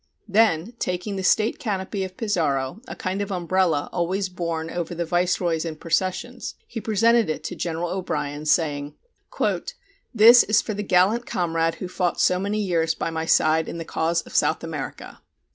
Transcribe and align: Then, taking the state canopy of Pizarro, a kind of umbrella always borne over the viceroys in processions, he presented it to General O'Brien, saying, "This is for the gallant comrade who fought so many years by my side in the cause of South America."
Then, 0.27 0.73
taking 0.79 1.15
the 1.15 1.21
state 1.23 1.59
canopy 1.59 2.03
of 2.03 2.17
Pizarro, 2.17 2.81
a 2.87 2.95
kind 2.95 3.21
of 3.21 3.31
umbrella 3.31 3.87
always 3.93 4.29
borne 4.29 4.71
over 4.71 4.95
the 4.95 5.05
viceroys 5.05 5.63
in 5.63 5.75
processions, 5.75 6.55
he 6.65 6.81
presented 6.81 7.29
it 7.29 7.43
to 7.43 7.55
General 7.55 7.91
O'Brien, 7.91 8.47
saying, 8.47 8.95
"This 10.11 10.41
is 10.41 10.59
for 10.59 10.73
the 10.73 10.81
gallant 10.81 11.27
comrade 11.27 11.75
who 11.75 11.87
fought 11.87 12.19
so 12.19 12.39
many 12.39 12.57
years 12.63 12.95
by 12.95 13.11
my 13.11 13.27
side 13.27 13.69
in 13.69 13.77
the 13.77 13.85
cause 13.85 14.23
of 14.23 14.33
South 14.33 14.63
America." 14.63 15.21